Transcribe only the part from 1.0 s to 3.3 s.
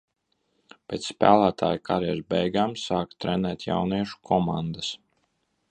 spēlētāja karjeras beigām sāka